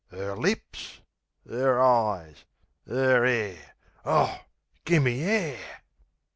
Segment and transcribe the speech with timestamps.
[0.11, 1.01] 'Er lips!
[1.47, 2.43] 'Er eyes!
[2.89, 3.75] 'Er hair!...
[4.03, 4.35] Oh,
[4.83, 5.83] gimme air!